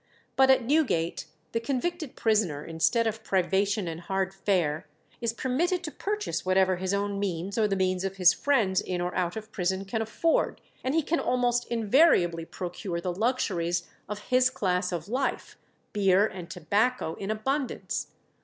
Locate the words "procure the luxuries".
12.45-13.87